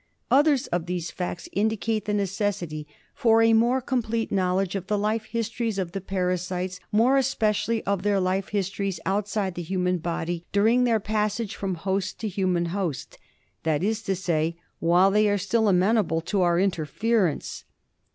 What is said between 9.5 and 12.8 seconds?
the human body during their passage from human host to human